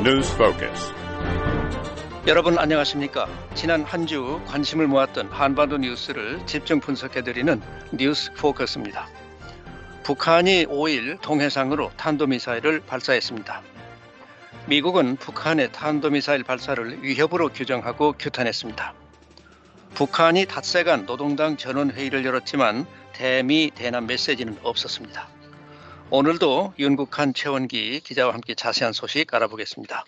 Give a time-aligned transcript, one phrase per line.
[0.00, 0.92] News Focus.
[2.26, 3.28] 여러분 안녕하십니까?
[3.54, 7.60] 지난 한 주 관심을 모았던 한반도 뉴스를 집중 분석해 드리는
[7.92, 9.08] 뉴스 포커스입니다.
[10.02, 13.62] 북한이 5일 동해상으로 탄도미사일을 발사했습니다.
[14.66, 18.94] 미국은 북한의 탄도미사일 발사를 위협으로 규정하고 규탄했습니다.
[19.94, 25.28] 북한이 닷새간 노동당 전원회의를 열었지만 대미 대남 메시지는 없었습니다.
[26.10, 30.04] 오늘도 윤국한 최원기 기자와 함께 자세한 소식 알아보겠습니다.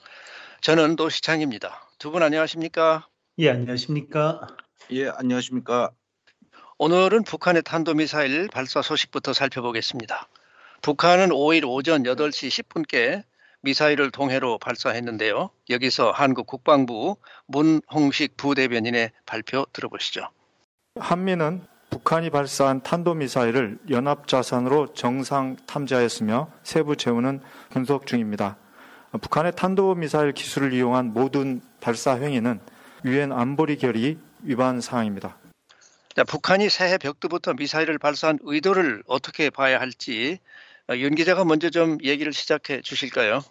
[0.61, 1.89] 저는 노시창입니다.
[1.99, 3.07] 두 분 안녕하십니까?
[3.39, 4.47] 예, 안녕하십니까?
[4.91, 5.91] 예, 안녕하십니까?
[6.79, 10.29] 오늘은 북한의 탄도미사일 발사 소식부터 살펴보겠습니다.
[10.83, 13.23] 북한은 5일 오전 8시 10분께
[13.61, 15.51] 미사일을 동해로 발사했는데요.
[15.71, 20.29] 여기서 한국 국방부 문홍식 부대변인의 발표 들어보시죠.
[20.99, 28.57] 한미는 북한이 발사한 탄도미사일을 연합자산으로 정상 탐지하였으며 세부 재우는 분석 중입니다.
[29.21, 32.61] 북한의 탄도미사일 기술을 이용한 모든 발사 행위는
[33.05, 35.37] 유엔 안보리 결의 위반 사항입니다.
[36.17, 40.39] 자, 북한이 새해 벽두부터 미사일을 발사한 의도를 어떻게 봐야 할지
[40.97, 43.43] 윤 기자가 먼저 좀 얘기를 시작해 주실까요?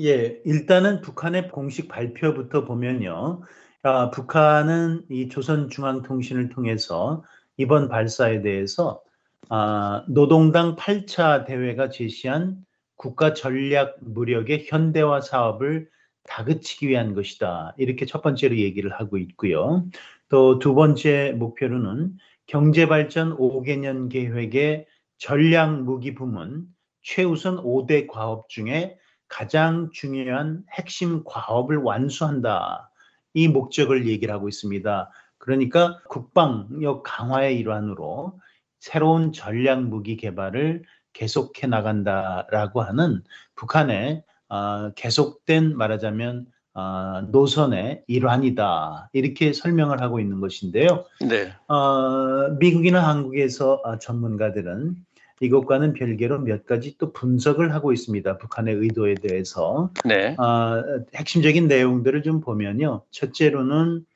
[0.00, 3.40] 예, 일단은 북한의 공식 발표부터 보면요.
[3.82, 7.24] 아, 북한은 이 조선중앙통신을 통해서
[7.56, 9.02] 이번 발사에 대해서
[9.48, 12.64] 아, 노동당 8차 대회가 제시한
[12.96, 15.88] 국가 전략 무력의 현대화 사업을
[16.24, 17.74] 다그치기 위한 것이다.
[17.78, 19.84] 이렇게 첫 번째로 얘기를 하고 있고요.
[20.28, 24.86] 또 두 번째 목표로는 경제발전 5개년 계획의
[25.18, 26.66] 전략 무기 부문
[27.02, 32.90] 최우선 5대 과업 중에 가장 중요한 핵심 과업을 완수한다.
[33.34, 35.10] 이 목적을 얘기를 하고 있습니다.
[35.46, 38.38] 그러니까 국방력 강화의 일환으로
[38.80, 43.22] 새로운 전략 무기 개발을 계속해 나간다라고 하는
[43.54, 51.04] 북한의 어, 계속된 말하자면 어, 노선의 일환이다 이렇게 설명을 하고 있는 것인데요.
[51.20, 51.52] 네.
[51.72, 54.96] 어, 미국이나 한국에서 어, 전문가들은
[55.40, 58.38] 이것과는 별개로 몇 가지 또 분석을 하고 있습니다.
[58.38, 59.90] 북한의 의도에 대해서.
[60.04, 60.34] 네.
[60.38, 60.82] 어,
[61.14, 63.02] 핵심적인 내용들을 좀 보면요.
[63.12, 64.15] 첫째로는 어,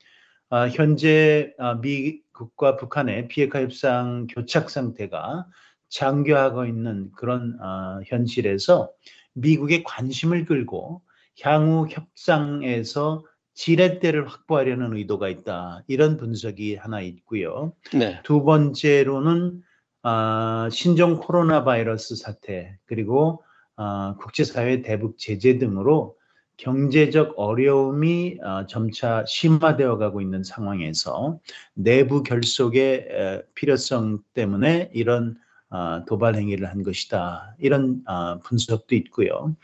[0.71, 5.47] 현재 어, 미국과 북한의 비핵화 협상 교착 상태가
[5.89, 8.91] 장교하고 있는 그런 어, 현실에서
[9.33, 11.01] 미국의 관심을 끌고
[11.41, 13.23] 향후 협상에서
[13.53, 15.83] 지렛대를 확보하려는 의도가 있다.
[15.87, 17.73] 이런 분석이 하나 있고요.
[17.93, 18.19] 네.
[18.23, 19.61] 두 번째로는
[20.03, 23.43] 어, 신종 코로나 바이러스 사태 그리고
[23.77, 26.17] 어, 국제사회 대북 제재 등으로
[26.61, 31.39] 경제적 어려움이 어, 점차 심화되어 가고 있는 상황에서
[31.73, 35.37] 내부 결속의 에, 필요성 때문에 이런
[35.71, 37.55] 어, 도발 행위를 한 것이다.
[37.57, 39.55] 이런 어, 분석도 있고요.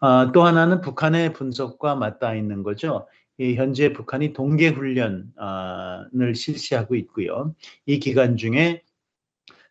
[0.00, 3.06] 어, 또 하나는 북한의 분석과 맞닿아 있는 거죠.
[3.36, 7.54] 이 현재 북한이 동계 훈련을 실시하고 있고요.
[7.84, 8.82] 이 기간 중에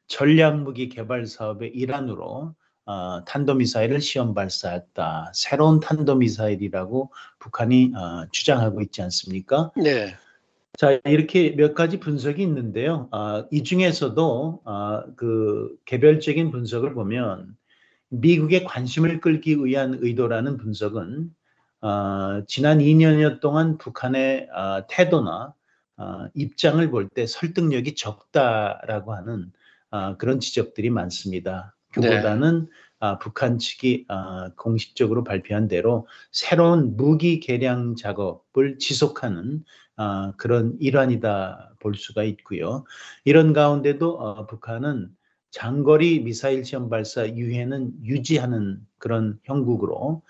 [0.05, 2.53] 전략 무기 개발 사업의 일환으로
[2.89, 5.31] 어, 탄도미사일을 시험 발사했다.
[5.35, 9.71] 새로운 탄도미사일이라고 북한이 어, 주장하고 있지 않습니까?
[9.75, 10.15] 네.
[10.75, 13.07] 자, 이렇게 몇 가지 분석이 있는데요.
[13.11, 17.55] 어, 이 중에서도 어, 그 개별적인 분석을 보면
[18.09, 21.29] 미국의 관심을 끌기 위한 의도라는 분석은
[21.81, 25.53] 어, 지난 2년여 동안 북한의 어, 태도나
[25.97, 29.51] 어, 입장을 볼 때 설득력이 적다라고 하는
[29.91, 31.75] 어, 그런 지적들이 많습니다.
[31.93, 32.67] 그보다는
[32.99, 39.63] 아, 북한 측이 아, 공식적으로 발표한 대로 새로운 무기 개량 작업을 지속하는
[39.95, 42.85] 아, 그런 일환이다 볼 수가 있고요.
[43.23, 45.09] 이런 가운데도 어, 북한은
[45.51, 50.21] 장거리 미사일 시험 발사 유해는 유지하는 그런 형국으로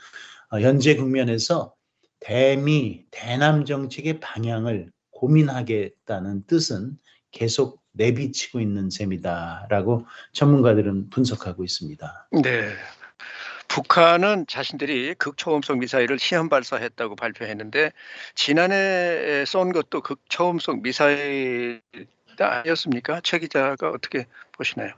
[0.51, 1.73] 어, 현재 국면에서
[2.19, 6.97] 대미 대남 정책의 방향을 고민하겠다는 뜻은
[7.31, 12.29] 계속 내비치고 있는 셈이다라고 전문가들은 분석하고 있습니다.
[12.43, 12.69] 네.
[13.67, 17.91] 북한은 자신들이 극초음속 미사일을 시험 발사했다고 발표했는데
[18.33, 21.81] 지난해 쏜 것도 극초음속 미사일
[22.39, 23.21] 아니었습니까?
[23.23, 24.93] 최 기자가 어떻게 보시나요?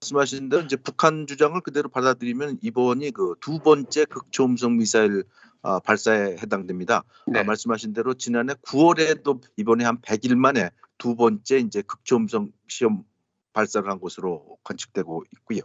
[0.00, 5.24] 말씀하신 대로 이제 북한 주장을 그대로 받아들이면 이번이 그 두 번째 극초음속 미사일
[5.62, 7.04] 아, 발사에 해당됩니다.
[7.26, 7.40] 네.
[7.40, 10.68] 아, 말씀하신 대로 지난해 9월에도 이번에 한 100일 만에
[10.98, 13.04] 두 번째 이제 극초음속 시험
[13.52, 15.60] 발사를 한 것으로 관측되고 있고요.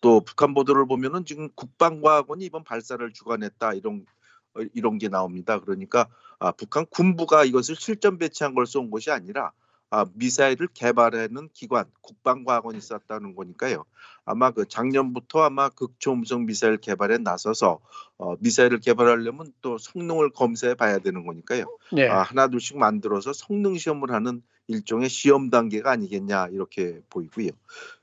[0.00, 4.06] 또 북한 보도를 보면은 지금 국방과학원이 이번 발사를 주관했다 이런
[4.54, 5.58] 어, 이런 게 나옵니다.
[5.60, 6.08] 그러니까
[6.38, 9.52] 아, 북한 군부가 이것을 실전 배치한 걸 쏜 것이 아니라
[9.90, 13.84] 아, 미사일을 개발하는 기관 국방과학원이 있었다는 거니까요.
[14.24, 17.80] 아마 그 작년부터 아마 극초음속 미사일 개발에 나서서
[18.18, 21.66] 어, 미사일을 개발하려면 또 성능을 검사해 봐야 되는 거니까요.
[21.92, 22.08] 네.
[22.08, 27.50] 아, 하나 둘씩 만들어서 성능 시험을 하는 일종의 시험 단계가 아니겠냐 이렇게 보이고요.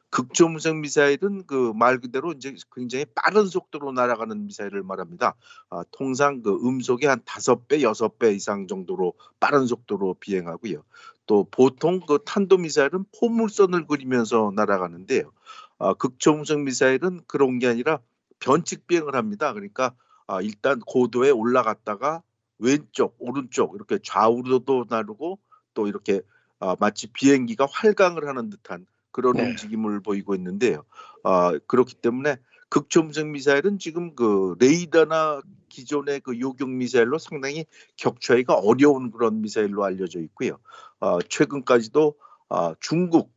[0.10, 5.34] 극초음속 미사일은 그 말 그대로 이제 굉장히 빠른 속도로 날아가는 미사일을 말합니다.
[5.72, 10.84] 아, 통상 그 음속의 한 다섯 배, 여섯 배 이상 정도로 빠른 속도로 비행하고요.
[11.26, 15.32] 또 보통 그 탄도 미사일은 포물선을 그리면서 날아가는데요.
[15.80, 18.00] 아, 극초음속 미사일은 그런 게 아니라
[18.40, 19.52] 변칙 비행을 합니다.
[19.54, 19.96] 그러니까
[20.28, 22.22] 아, 일단 고도에 올라갔다가
[22.60, 25.40] 왼쪽, 오른쪽 이렇게 좌우로도 나르고
[25.74, 26.22] 또 이렇게
[26.64, 29.44] 아, 마치 비행기가 활강을 하는 듯한 그런 네.
[29.44, 30.86] 움직임을 보이고 있는데요.
[31.26, 32.38] 아, 그렇기 때문에
[32.70, 37.66] 극초음속 미사일은 지금 그 레이더나 기존의 그 요격 미사일로 상당히
[37.98, 40.58] 격추하기가 어려운 그런 미사일로 알려져 있고요.
[41.02, 42.16] 아, 최근까지도
[42.48, 43.34] 아, 중국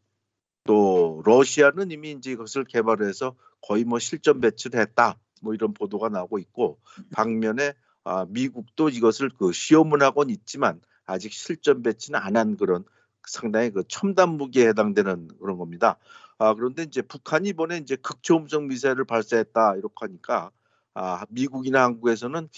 [0.65, 5.19] 또 러시아는 이미 이제 이것을 개발해서 거의 뭐 실전 배치를 했다.
[5.43, 6.79] 뭐 이런 보도가 나오고 있고
[7.13, 7.75] 반면에
[8.05, 12.85] 아, 미국도 이것을 그 시험은 하곤 있지만 아직 실전 배치는 안 한 그런
[13.27, 15.99] 상당히 그 첨단 무기에 해당되는 그런 겁니다.
[16.39, 20.51] 아, 그런데 이제 북한이 이번에 이제 극초음속 미사일을 발사했다 이렇게 하니까
[20.95, 22.49] 아, 미국이나 한국에서는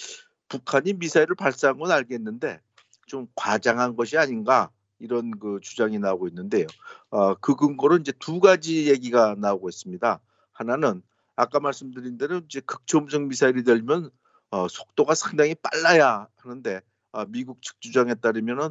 [0.48, 2.60] 북한이 미사일을 발사한 건 알겠는데
[3.06, 6.66] 좀 과장한 것이 아닌가 이런 그 주장이 나오고 있는데요.
[7.10, 10.20] 어, 그 근거로 이제 두 가지 얘기가 나오고 있습니다.
[10.52, 11.02] 하나는
[11.36, 14.10] 아까 말씀드린 대로 이제 극초음속 미사일이 되면
[14.50, 16.80] 어, 속도가 상당히 빨라야 하는데 아,
[17.28, 18.70] 미국 측 주장에 따르면은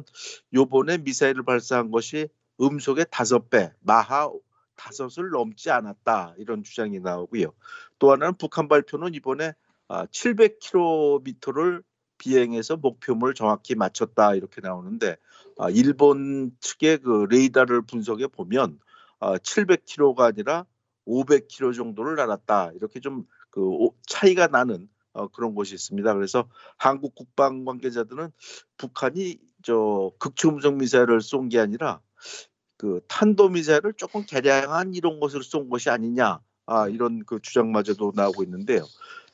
[0.54, 2.28] 요번에 미사일을 발사한 것이
[2.60, 4.30] 음속의 다섯 배 마하
[4.76, 6.34] 다섯을 넘지 않았다.
[6.38, 7.52] 이런 주장이 나오고요.
[7.98, 9.52] 또 하나는 북한 발표는 이번에
[9.88, 11.82] 아, 700km를
[12.18, 14.34] 비행해서 목표물 정확히 맞췄다.
[14.34, 15.16] 이렇게 나오는데
[15.58, 18.78] 아, 일본 측의 그 레이더를 분석해 보면
[19.18, 20.64] 아, 700km가 아니라
[21.06, 22.72] 500km 정도를 날았다.
[22.74, 26.14] 이렇게 좀 그 차이가 나는 어, 그런 것이 있습니다.
[26.14, 28.30] 그래서 한국 국방 관계자들은
[28.76, 32.00] 북한이 저 극초음속 미사일을 쏜 게 아니라
[32.76, 38.42] 그 탄도 미사일을 조금 개량한 이런 것을 쏜 것이 아니냐 아, 이런 그 주장마저도 나오고
[38.44, 38.84] 있는데요.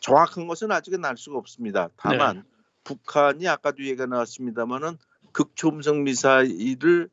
[0.01, 1.89] 정확한 것은 아직은 알 수가 없습니다.
[1.97, 2.45] 다만
[2.85, 4.99] 북한이 아까도 얘기가 나왔습니다만은
[5.33, 7.11] 극초음속 미사일을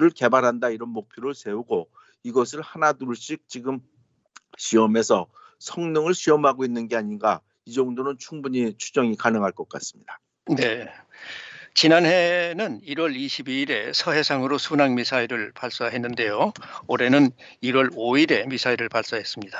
[0.00, 1.90] 를 개발한다 이런 목표를 세우고
[2.22, 3.80] 이것을 하나 둘씩 지금
[4.56, 5.26] 시험에서
[5.58, 10.18] 성능을 시험하고 있는 게 아닌가 이 정도는 충분히 추정이 가능할 것 같습니다.
[10.56, 10.88] 네.
[11.74, 16.52] 지난해는 1월 22일에 서해상으로 순항 미사일을 발사했는데요.
[16.88, 17.30] 올해는
[17.62, 19.58] 1월 5일에 미사일을 발사했습니다.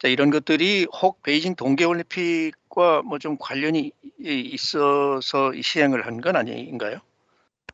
[0.00, 6.98] 자, 이런 것들이 혹 베이징 동계올림픽과 뭐 좀 관련이 있어서 이 시행을 한 건 아닌가요?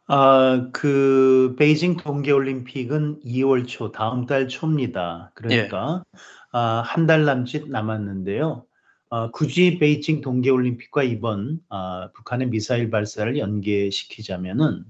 [0.06, 5.32] 아, 그 베이징 동계올림픽은 2월 초, 다음 달 초입니다.
[5.34, 6.02] 그러니까
[6.52, 8.64] 아, 한 달 남짓 남았는데요.
[9.10, 14.84] 아, 굳이 베이징 동계올림픽과 이번 아, 북한의 미사일 발사를 연계시키자면은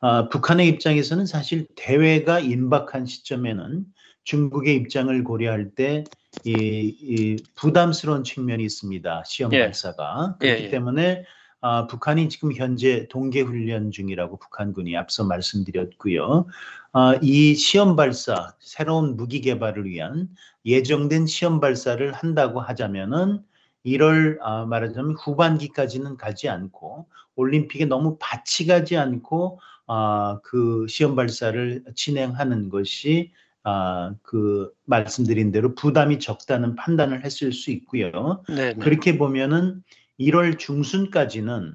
[0.00, 3.84] 아, 북한의 입장에서는 사실 대회가 임박한 시점에는
[4.24, 6.04] 중국의 입장을 고려할 때
[6.44, 9.22] 이, 이 부담스러운 측면이 있습니다.
[9.26, 9.60] 시험 예.
[9.60, 10.70] 발사가 예, 그렇기 예.
[10.70, 11.24] 때문에
[11.66, 16.44] 아, 북한이 지금 현재 동계 훈련 중이라고 북한군이 앞서 말씀드렸고요.
[16.92, 20.28] 아, 이 시험 발사, 새로운 무기 개발을 위한
[20.66, 23.40] 예정된 시험 발사를 한다고 하자면은
[23.86, 31.82] 1월 아, 말하자면 후반기까지는 가지 않고 올림픽에 너무 같이 가지 않고 아, 그 시험 발사를
[31.94, 38.42] 진행하는 것이 아, 그 말씀드린 대로 부담이 적다는 판단을 했을 수 있고요.
[38.50, 38.74] 네.
[38.74, 38.74] 네.
[38.74, 39.82] 그렇게 보면은
[40.20, 41.74] 1월 중순까지는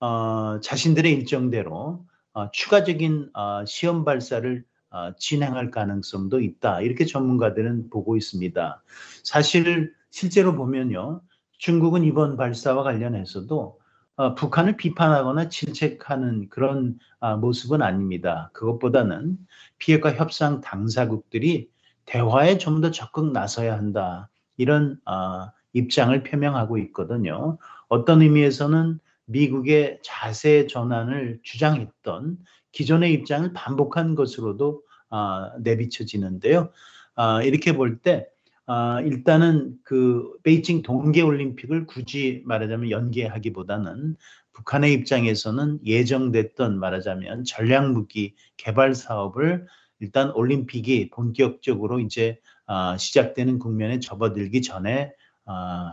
[0.00, 6.80] 어, 자신들의 일정대로 어, 추가적인 어, 시험 발사를 어, 진행할 가능성도 있다.
[6.80, 8.82] 이렇게 전문가들은 보고 있습니다.
[9.24, 11.20] 사실 실제로 보면요.
[11.58, 13.78] 중국은 이번 발사와 관련해서도
[14.16, 18.50] 어, 북한을 비판하거나 질책하는 그런 아, 모습은 아닙니다.
[18.52, 19.38] 그것보다는
[19.78, 21.70] 피해가 협상 당사국들이
[22.06, 24.28] 대화에 좀 더 적극 나서야 한다.
[24.56, 27.58] 이런 아, 입장을 표명하고 있거든요.
[27.88, 32.38] 어떤 의미에서는 미국의 자세 전환을 주장했던
[32.72, 36.70] 기존의 입장을 반복한 것으로도 아, 내비쳐지는데요.
[37.14, 38.26] 아, 이렇게 볼때
[38.66, 44.16] 아, 일단은 그 베이징 동계 올림픽을 굳이 말하자면 연계하기보다는
[44.52, 49.66] 북한의 입장에서는 예정됐던 말하자면 전략 무기 개발 사업을
[50.00, 55.12] 일단 올림픽이 본격적으로 이제 아, 시작되는 국면에 접어들기 전에 아,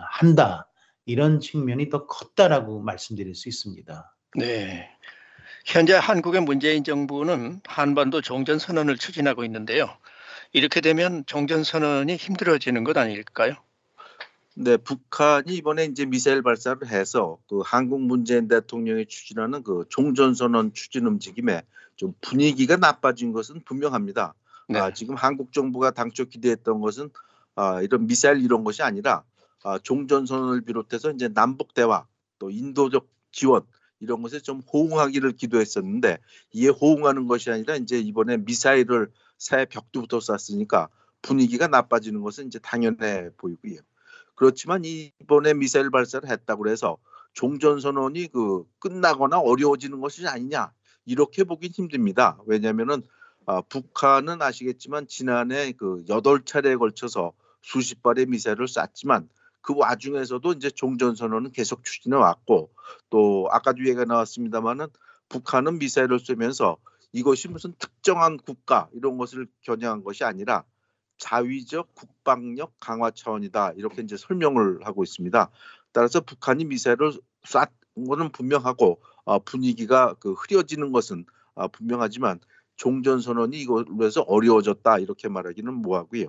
[0.10, 0.68] 한다
[1.06, 4.16] 이런 측면이 더 컸다라고 말씀드릴 수 있습니다.
[4.38, 4.90] 네.
[5.66, 9.88] 현재 한국의 문재인 정부는 한반도 종전 선언을 추진하고 있는데요.
[10.54, 13.56] 이렇게 되면 종전 선언이 힘들어지는 것 아닐까요?
[14.58, 21.06] 네, 북한이 이번에 이제 미사일 발사를 해서 그 한국 문재인 대통령이 추진하는 그 종전선언 추진
[21.08, 21.64] 움직임에
[21.98, 24.34] 좀 분위기가 나빠진 것은 분명합니다.
[24.70, 24.80] 네.
[24.80, 27.10] 아, 지금 한국 정부가 당초 기대했던 것은
[27.56, 29.24] 아, 이런 미사일 이런 것이 아니라
[29.66, 32.06] 아, 종전선언을 비롯해서 이제 남북 대화
[32.38, 33.64] 또 인도적 지원
[34.00, 36.20] 이런 것에 좀 호응하기를 기도했었는데
[36.52, 40.90] 이에 호응하는 것이 아니라 이제 이번에 미사일을 새 벽두부터 쐈으니까
[41.24, 43.80] 분위기가 나빠지는 것은 이제 당연해 보이고요.
[44.36, 46.98] 그렇지만 이번에 미사일 발사를 했다고 해서
[47.34, 50.74] 종전선언이 그 끝나거나 어려워지는 것이 아니냐
[51.08, 52.38] 이렇게 보긴 힘듭니다.
[52.46, 53.02] 왜냐하면은
[53.48, 59.28] 아, 북한은 아시겠지만 지난해 그 여덟 차례에 걸쳐서 수십 발의 미사일을 쐈지만
[59.66, 62.72] 그 와중에서도 이제 종전 선언은 계속 추진해 왔고
[63.10, 64.86] 또 아까도 얘기가 나왔습니다마는
[65.28, 66.78] 북한은 미사일을 쏘면서
[67.12, 70.64] 이것이 무슨 특정한 국가 이런 것을 겨냥한 것이 아니라
[71.18, 75.50] 자위적 국방력 강화 차원이다 이렇게 이제 설명을 하고 있습니다.
[75.94, 77.70] 따라서 북한이 미사일을 쐈
[78.08, 82.40] 거는 분명하고 어, 분위기가 그 흐려지는 것은 어, 분명하지만
[82.76, 86.28] 종전 선언이 이걸로 해서 어려워졌다 이렇게 말하기는 뭐하고요.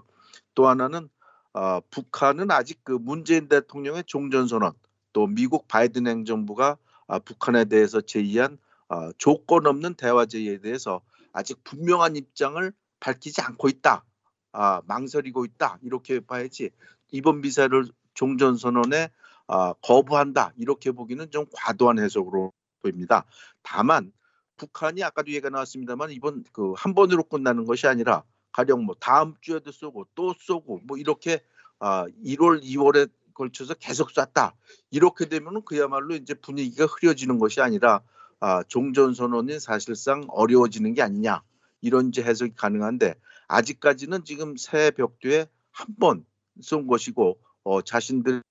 [0.55, 1.11] 또 하나는
[1.56, 4.75] 어, 북한은 아직 그 문재인 대통령의 종전 선언
[5.14, 6.76] 또 미국 바이든 행정부가
[7.08, 8.58] 아, 북한에 대해서 제의한
[8.88, 11.00] 아, 조건 없는 대화 제의에 대해서
[11.32, 14.04] 아직 분명한 입장을 밝히지 않고 있다.
[14.52, 15.78] 아, 망설이고 있다.
[15.82, 16.70] 이렇게 봐야지
[17.10, 19.08] 이번 미사일을 종전 선언에
[19.46, 20.52] 아, 거부한다.
[20.58, 23.25] 이렇게 보기는 좀 과도한 해석으로 보입니다.
[23.62, 24.12] 다만
[24.58, 28.25] 북한이 아까도 얘기가 나왔습니다만 이번 그 한 번으로 끝나는 것이 아니라
[28.56, 31.40] 가령 뭐 다음 주에도 쏘고 또 쏘고 뭐 이렇게
[31.78, 34.54] 아 1월 2월에 걸쳐서 계속 쐈다
[34.90, 38.00] 이렇게 되면은 그야말로 이제 분위기가 흐려지는 것이 아니라
[38.40, 41.42] 아 종전 선언이 사실상 어려워지는 게 아니냐
[41.82, 43.14] 이런 이제 해석이 가능한데
[43.48, 46.25] 아직까지는 지금 새 벽두에 한 번
[46.62, 48.42] 쏜 것이고 어 자신들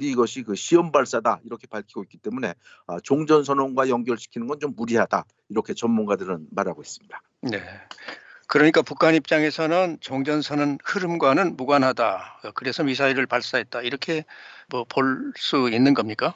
[0.00, 2.54] 이것이 그 시험 발사다 이렇게 밝히고 있기 때문에
[2.88, 7.22] 아, 종전 선언과 연결시키는 건 좀 무리하다 이렇게 전문가들은 말하고 있습니다.
[7.42, 7.62] 네.
[8.48, 12.40] 그러니까 북한 입장에서는 종전선언 흐름과는 무관하다.
[12.54, 13.82] 그래서 미사일을 발사했다.
[13.82, 14.24] 이렇게
[14.68, 16.34] 뭐 볼 수 있는 겁니까?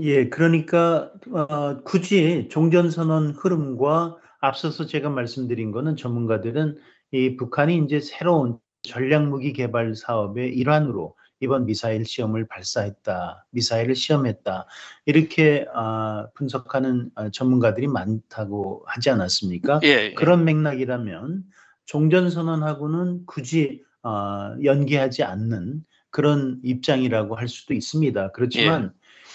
[0.00, 6.78] 예, 그러니까 어, 굳이 종전선언 흐름과 앞서서 제가 말씀드린 거는 전문가들은
[7.12, 14.66] 이 북한이 이제 새로운 전략무기 개발 사업의 일환으로 이번 미사일 시험을 발사했다, 미사일을 시험했다
[15.06, 19.80] 이렇게 아, 분석하는 아, 전문가들이 많다고 하지 않았습니까?
[19.84, 19.88] 예.
[19.88, 20.14] 예.
[20.14, 21.44] 그런 맥락이라면
[21.84, 28.32] 종전 선언하고는 굳이 아, 연계하지 않는 그런 입장이라고 할 수도 있습니다.
[28.32, 28.92] 그렇지만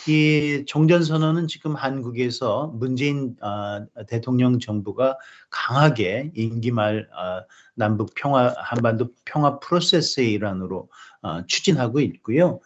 [0.07, 5.17] 이 종전선언은 지금 한국에서 문재인 아, 대통령 정부가
[5.49, 7.43] 강하게 임기 말 아,
[7.73, 10.89] 남북 평화 한반도 평화 프로세스의 일환으로
[11.21, 12.59] 아, 추진하고 있고요.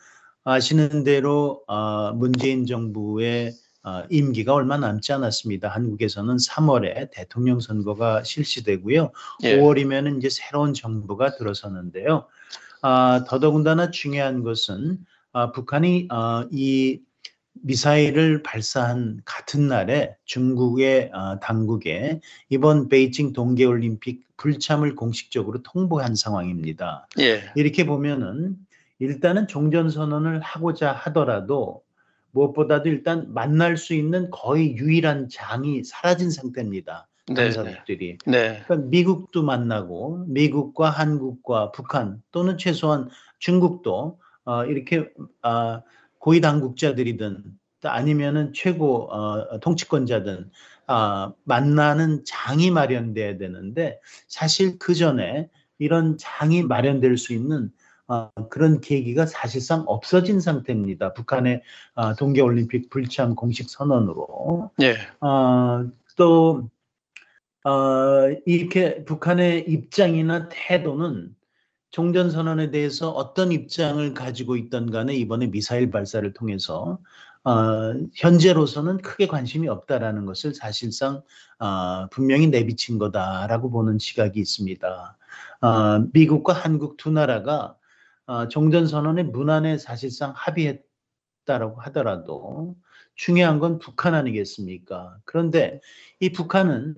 [0.44, 3.54] 아시는 대로 아, 문재인 정부의
[3.84, 5.70] 아, 임기가 얼마 남지 않았습니다.
[5.70, 9.12] 한국에서는 3월에 대통령 선거가 실시되고요.
[9.44, 9.58] 예.
[9.58, 12.26] 5월이면 이제 새로운 정부가 들어서는데요.
[12.82, 14.98] 아, 더더군다나 중요한 것은
[15.34, 17.00] 아, 북한이 아, 이
[17.64, 27.08] 미사일을 발사한 같은 날에 중국의 아, 당국에 이번 베이징 동계올림픽 불참을 공식적으로 통보한 상황입니다.
[27.20, 27.42] 예.
[27.56, 28.56] 이렇게 보면은
[29.00, 31.84] 일단은 종전선언을 하고자 하더라도
[32.32, 37.08] 무엇보다도 일단 만날 수 있는 거의 유일한 장이 사라진 상태입니다.
[37.28, 37.34] 네.
[37.34, 37.52] 네.
[37.52, 38.18] 당사국들이.
[38.26, 38.64] 네.
[38.64, 43.10] 그러니까 미국도 만나고 미국과 한국과 북한 또는 최소한
[43.40, 45.10] 중국도 어, 이렇게
[45.42, 45.82] 아,
[46.20, 47.44] 고위 당국자들이든
[47.82, 50.50] 또 아니면은 최고 어, 통치권자든
[50.88, 57.72] 아, 만나는 장이 마련돼야 되는데 사실 그 전에 이런 장이 마련될 수 있는
[58.08, 61.14] 어, 그런 계기가 사실상 없어진 상태입니다.
[61.14, 61.62] 북한의
[61.96, 64.96] 어, 동계올림픽 불참 공식 선언으로 예.
[65.20, 66.70] 어, 또
[67.66, 71.36] 어, 이렇게 북한의 입장이나 태도는
[71.90, 77.00] 종전 선언에 대해서 어떤 입장을 가지고 있던 간에 이번에 미사일 발사를 통해서
[77.44, 81.24] 어, 현재로서는 크게 관심이 없다라는 것을 사실상
[81.60, 85.18] 어, 분명히 내비친 거다라고 보는 시각이 있습니다.
[85.62, 87.78] 어, 미국과 한국 두 나라가
[88.26, 92.76] 어, 종전 선언의 문안에 사실상 합의했다라고 하더라도
[93.16, 95.18] 중요한 건 북한 아니겠습니까?
[95.24, 95.80] 그런데
[96.20, 96.96] 이 북한은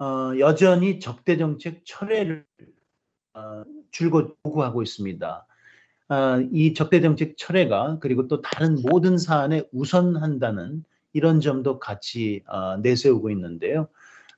[0.00, 2.44] 어, 여전히 적대 정책 철회를
[3.34, 5.46] 어, 줄곧 요구하고 있습니다.
[6.08, 12.76] 아, 이 적대 정책 철회가 그리고 또 다른 모든 사안에 우선한다는 이런 점도 같이 어,
[12.78, 13.88] 내세우고 있는데요.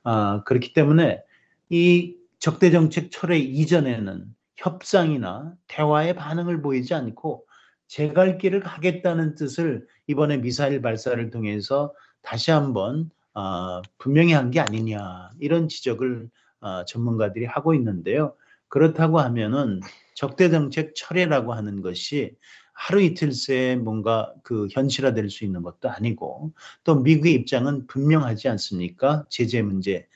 [0.04, 1.22] 아, 그렇기 때문에
[1.70, 4.24] 이 적대 정책 철회 이전에는
[4.56, 7.44] 협상이나 대화의 반응을 보이지 않고
[7.86, 15.30] 제갈 길을 가겠다는 뜻을 이번에 미사일 발사를 통해서 다시 한번 어, 분명히 한 게 아니냐
[15.40, 16.28] 이런 지적을
[16.60, 18.34] 어, 전문가들이 하고 있는데요.
[18.68, 19.80] 그렇다고 하면은
[20.14, 22.34] 적대 정책 철회라고 하는 것이
[22.72, 26.52] 하루 이틀 새에 뭔가 그 현실화될 수 있는 것도 아니고
[26.84, 29.24] 또 미국의 입장은 분명하지 않습니까?
[29.30, 30.06] 제재 문제에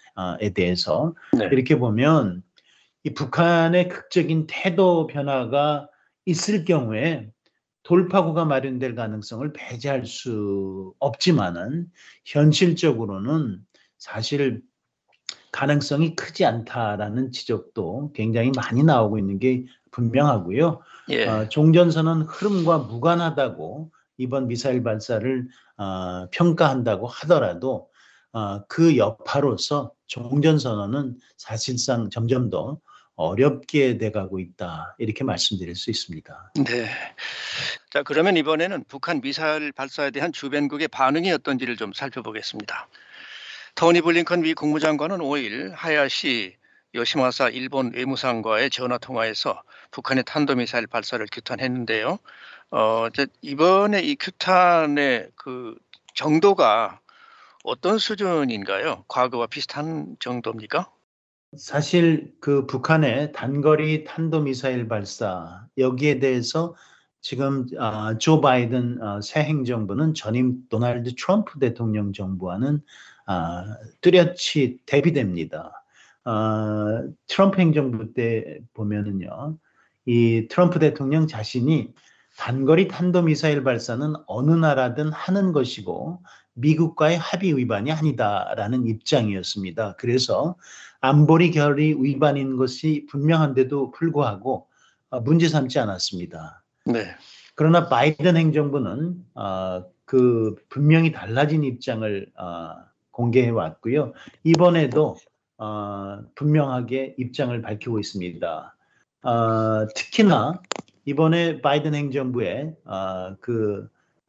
[0.54, 1.46] 대해서 네.
[1.50, 2.42] 이렇게 보면
[3.04, 5.88] 이 북한의 극적인 태도 변화가
[6.24, 7.30] 있을 경우에
[7.82, 11.90] 돌파구가 마련될 가능성을 배제할 수 없지만은
[12.24, 13.58] 현실적으로는
[13.98, 14.62] 사실
[15.52, 20.80] 가능성이 크지 않다라는 지적도 굉장히 많이 나오고 있는 게 분명하고요.
[21.10, 21.26] 예.
[21.26, 27.90] 어, 종전선언 흐름과 무관하다고 이번 미사일 발사를 어, 평가한다고 하더라도
[28.32, 32.80] 어, 그 여파로서 종전선언은 사실상 점점 더
[33.14, 36.52] 어렵게 돼가고 있다 이렇게 말씀드릴 수 있습니다.
[36.64, 36.88] 네.
[37.90, 42.88] 자 그러면 이번에는 북한 미사일 발사에 대한 주변국의 반응이 어떤지를 좀 살펴보겠습니다.
[43.74, 46.56] 토니 블링컨 미 국무장관은 5일 하야시
[46.94, 52.18] 요시마사 일본 외무상과의 전화 통화에서 북한의 탄도미사일 발사를 규탄했는데요.
[52.70, 53.08] 어,
[53.40, 55.74] 이번에 이 규탄의 그
[56.14, 57.00] 정도가
[57.64, 59.04] 어떤 수준인가요?
[59.08, 60.90] 과거와 비슷한 정도입니까?
[61.56, 66.74] 사실 그 북한의 단거리 탄도미사일 발사 여기에 대해서
[67.20, 72.82] 지금 어, 조 바이든 어, 새 행정부는 전임 도널드 트럼프 대통령 정부와는
[73.26, 73.64] 어,
[74.00, 75.84] 뚜렷이 대비됩니다.
[76.24, 79.58] 어, 트럼프 행정부 때 보면은요,
[80.06, 81.92] 이 트럼프 대통령 자신이
[82.36, 86.22] 단거리 탄도미사일 발사는 어느 나라든 하는 것이고
[86.54, 89.96] 미국과의 합의 위반이 아니다라는 입장이었습니다.
[89.96, 90.56] 그래서
[91.00, 94.66] 안보리 결의 위반인 것이 분명한데도 불구하고
[95.10, 96.62] 어, 문제 삼지 않았습니다.
[96.86, 97.06] 네.
[97.54, 102.76] 그러나 바이든 행정부는 어, 그 분명히 달라진 입장을 어,
[103.12, 104.12] 공개해 왔고요.
[104.42, 105.16] 이번에도
[105.58, 108.76] 어, 분명하게 입장을 밝히고 있습니다.
[109.22, 110.60] 어, 특히나
[111.04, 113.88] 이번에 바이든 행정부의 어, 그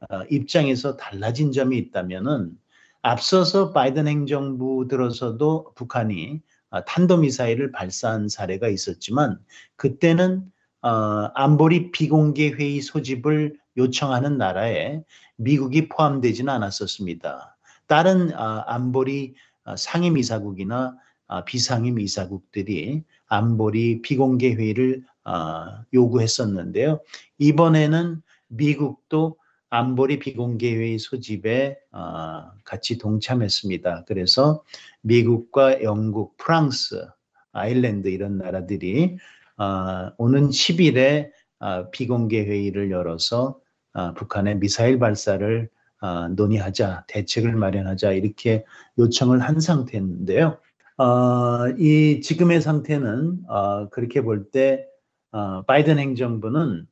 [0.09, 2.57] 어, 입장에서 달라진 점이 있다면은
[3.01, 9.39] 앞서서 바이든 행정부 들어서도 북한이 어, 탄도미사일을 발사한 사례가 있었지만
[9.75, 10.89] 그때는 어,
[11.33, 15.03] 안보리 비공개 회의 소집을 요청하는 나라에
[15.37, 17.52] 미국이 포함되지는 않았었습니다.
[17.87, 20.95] 다른 어, 안보리 어, 상임 이사국이나
[21.27, 26.99] 어, 비상임 이사국들이 안보리 비공개 회의를 어, 요구했었는데요.
[27.37, 29.37] 이번에는 미국도
[29.69, 34.05] 안보리 비공개 회의 소집에 어, 같이 동참했습니다.
[34.05, 34.63] 그래서
[35.01, 37.07] 미국과 영국, 프랑스,
[37.53, 39.17] 아일랜드 이런 나라들이
[39.57, 43.59] 어, 오는 10일에 어, 비공개 회의를 열어서
[43.93, 45.69] 어, 북한의 미사일 발사를
[46.03, 48.65] 어, 논의하자, 대책을 마련하자 이렇게
[48.99, 50.57] 요청을 한 상태인데요.
[50.97, 54.85] 어, 이 지금의 상태는 어, 그렇게 볼때
[55.31, 56.85] 어, 바이든 행정부는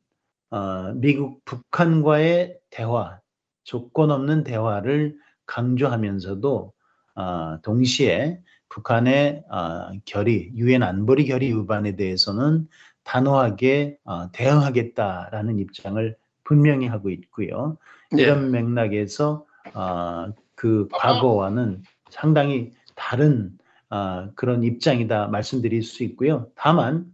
[0.52, 3.20] 어, 미국 북한과의 대화,
[3.66, 6.74] 조건 없는 대화를 강조하면서도
[7.16, 12.66] 어, 동시에 북한의 어, 결의, 유엔 안보리 결의 위반에 대해서는
[13.04, 17.78] 단호하게 어, 대응하겠다라는 입장을 분명히 하고 있고요.
[18.12, 18.24] 네.
[18.24, 23.58] 이런 맥락에서 어, 그 과거와는 상당히 다른
[23.90, 26.48] 어, 그런 입장이다 말씀드릴 수 있고요.
[26.56, 27.06] 다만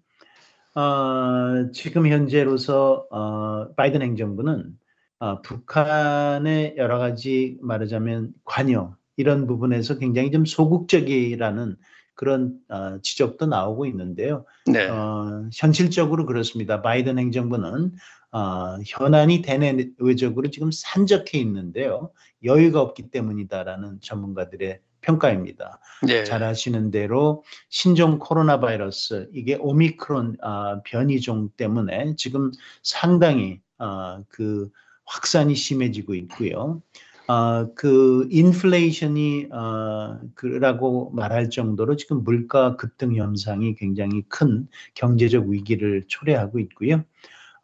[0.76, 4.78] 어, 지금 현재로서 어, 바이든 행정부는
[5.20, 11.76] 어, 북한의 여러 가지 말하자면 관여 이런 부분에서 굉장히 좀 소극적이라는
[12.18, 14.44] 그런 어, 지적도 나오고 있는데요.
[14.66, 14.90] 네.
[14.90, 16.82] 어, 현실적으로 그렇습니다.
[16.82, 17.94] 바이든 행정부는
[18.32, 22.12] 어, 현안이 대내외적으로 지금 산적해 있는데요.
[22.44, 25.80] 여유가 없기 때문이다라는 전문가들의 평가입니다.
[26.06, 26.24] 네.
[26.24, 32.52] 잘 아시는 대로 신종 코로나 바이러스 이게 오미크론 아, 변이종 때문에 지금
[32.82, 34.70] 상당히 아, 그
[35.06, 36.82] 확산이 심해지고 있고요.
[37.30, 46.04] 아, 그 인플레이션이 아, 그라고 말할 정도로 지금 물가 급등 현상이 굉장히 큰 경제적 위기를
[46.08, 47.04] 초래하고 있고요.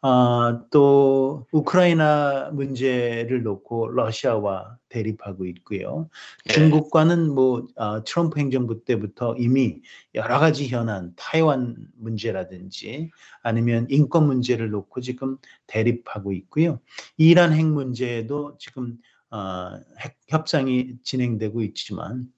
[0.02, 6.10] 아, 또 우크라이나 문제를 놓고 러시아와 대립하고 있고요.
[6.44, 6.52] 네.
[6.52, 9.80] 중국과는 뭐 아, 트럼프 행정부 때부터 이미
[10.14, 13.10] 여러 가지 현안, 타이완 문제라든지
[13.42, 16.80] 아니면 인권 문제를 놓고 지금 대립하고 있고요.
[17.16, 18.98] 이란 핵 문제에도 지금
[19.34, 22.28] 어, 핵- 협상이 진행되고 있지만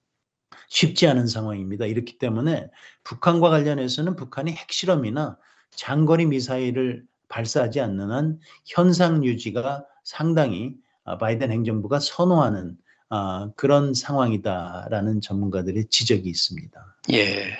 [0.69, 1.85] 쉽지 않은 상황입니다.
[1.85, 2.71] 이렇기 때문에
[3.05, 5.37] 북한과 관련해서는 북한이 핵실험이나
[5.73, 12.79] 장거리 미사일을 발사하지 않는 한 현상 유지가 상당히 아, 바이든 행정부가 선호하는
[13.11, 16.97] 아, 그런 상황이다라는 전문가들의 지적이 있습니다.
[17.13, 17.59] 예.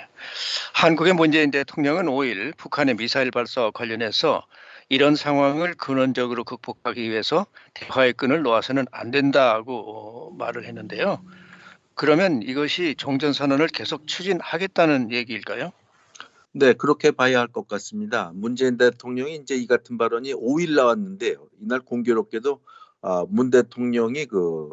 [0.73, 4.47] 한국의 문재인 대통령은 5일 북한의 미사일 발사와 관련해서
[4.89, 11.21] 이런 상황을 근원적으로 극복하기 위해서 대화의 끈을 놓아서는 안 된다고 말을 했는데요.
[11.93, 15.71] 그러면 이것이 종전 선언을 계속 추진하겠다는 얘기일까요?
[16.53, 18.31] 네, 그렇게 봐야 할 것 같습니다.
[18.33, 21.47] 문재인 대통령이 이제 이 같은 발언이 5일 나왔는데요.
[21.61, 22.61] 이날 공교롭게도
[23.01, 24.69] 아, 문 대통령이 그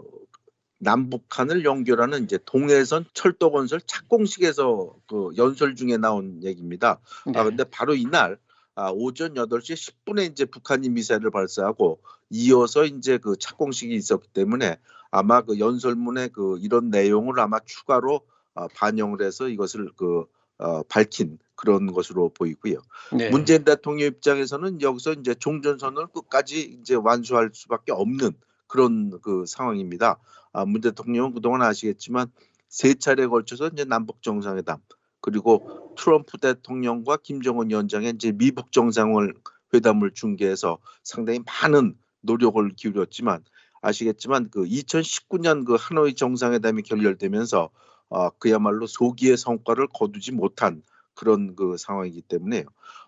[0.79, 7.01] 남북한을 연결하는 이제 동해선 철도 건설 착공식에서 그 연설 중에 나온 얘기입니다.
[7.27, 7.39] 네.
[7.39, 8.39] 아 근데 바로 이날
[8.77, 14.79] 아, 오전 8시 10분에 이제 북한이 미사일을 발사하고 이어서 이제 그 착공식이 있었기 때문에
[15.11, 18.21] 아마 그 연설문에 그 이런 내용을 아마 추가로
[18.55, 20.25] 아, 반영을 해서 이것을 그
[20.59, 22.81] 어, 밝힌 그런 것으로 보이고요.
[23.17, 23.31] 네.
[23.31, 28.33] 문재인 대통령 입장에서는 여기서 이제 종전선언을 끝까지 이제 완수할 수밖에 없는
[28.67, 30.19] 그런 그 상황입니다.
[30.53, 32.29] 아, 문 대통령은 그동안 아시겠지만
[32.69, 34.79] 세 차례에 걸쳐서 이제 남북 정상회담
[35.25, 39.33] 그리고 트럼프 대통령과 김정은 위원장의 이제 미북 정상을
[39.73, 43.43] 회담을 중계해서 상당히 많은 노력을 기울였지만
[43.81, 47.71] 아시겠지만 그 2019년 그 하노이 정상회담이 결렬되면서
[48.11, 50.83] 어, 그야말로 소기의 성과를 거두지 못한
[51.15, 52.67] 그런 그 상황이기 때문에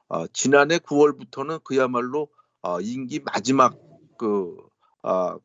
[0.09, 2.29] 어, 지난해 9월부터는 그야말로
[2.63, 3.79] 어, 임기 마지막
[4.17, 4.57] 그
[5.03, 5.37] 어,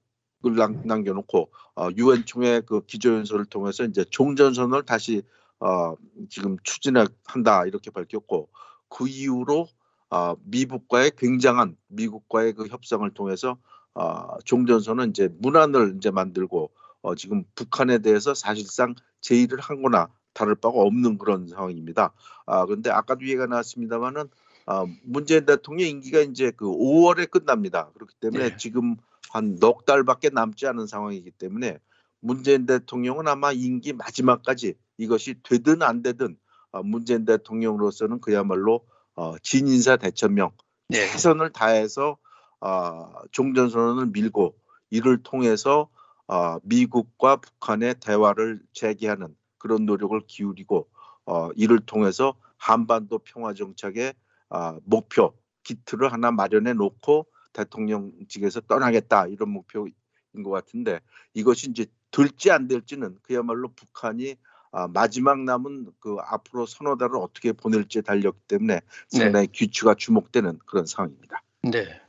[0.42, 5.24] 남겨놓고 어, 유엔 총회 그 기조연설을 통해서 이제 종전선언을 다시
[5.62, 5.95] 어,
[6.30, 8.50] 지금 추진한다 이렇게 밝혔고
[8.89, 9.67] 그 이후로
[10.10, 13.58] 어, 미국과의 굉장한 미국과의 그 협상을 통해서
[13.93, 16.71] 어, 종전선언 이제 문안을 이제 만들고
[17.02, 22.13] 어, 지금 북한에 대해서 사실상 제의를 한 거나 다를 바가 없는 그런 상황입니다.
[22.45, 24.30] 아 그런데 아까도 얘기가 나왔습니다만은
[24.67, 27.89] 아, 문재인 대통령 임기가 이제 그 5월에 끝납니다.
[27.93, 28.58] 그렇기 때문에 네.
[28.58, 28.97] 지금
[29.32, 31.80] 한 넉 달밖에 남지 않은 상황이기 때문에
[32.19, 36.38] 문재인 대통령은 아마 임기 마지막까지 이것이 되든 안 되든
[36.71, 40.51] 아, 문재인 대통령으로서는 그야말로 어, 진인사 대천명
[40.89, 41.08] 네.
[41.08, 42.17] 최선을 다해서
[42.60, 44.56] 아, 종전선언을 밀고
[44.89, 45.89] 이를 통해서
[46.27, 50.88] 아, 미국과 북한의 대화를 재개하는 그런 노력을 기울이고
[51.25, 54.13] 어, 이를 통해서 한반도 평화 정착의
[54.49, 59.93] 아, 목표 기틀을 하나 마련해 놓고 대통령직에서 떠나겠다 이런 목표인
[60.43, 60.99] 것 같은데
[61.34, 64.36] 이것이 이제 될지 안 될지는 그야말로 북한이
[64.72, 70.86] 아, 마지막 남은 그 앞으로 서너 달을 어떻게 보낼지에 달렸기 때문에 상당히 귀추가 주목되는 그런
[70.86, 71.42] 상황입니다.
[71.64, 72.02] 네.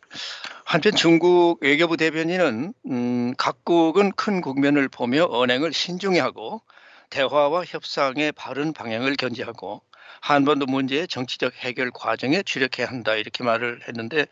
[0.65, 6.63] 한편 중국 외교부 대변인은 음, 각국은 큰 국면을 보며 언행을 신중히 하고
[7.11, 9.83] 대화와 협상의 바른 방향을 견지하고
[10.21, 14.27] 한반도 문제의 정치적 해결 과정에 주력해야 한다 이렇게 말을 했는데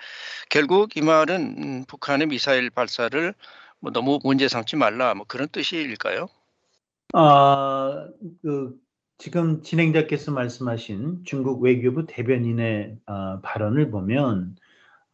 [0.49, 3.35] 결국 이 말은 음, 북한의 미사일 발사를
[3.81, 6.29] 뭐 너무 문제 삼지 말라 뭐 그런 뜻일까요?
[7.13, 8.09] 아,
[8.43, 8.79] 그
[9.19, 14.57] 지금 진행자께서 말씀하신 중국 외교부 대변인의 아, 발언을 보면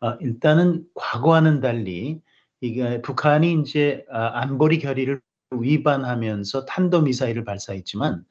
[0.00, 2.20] 아, 일단은 과거와는 달리
[2.60, 5.20] 이게 북한이 이제 아, 안보리 결의를
[5.52, 8.24] 위반하면서 탄도 미사일을 발사했지만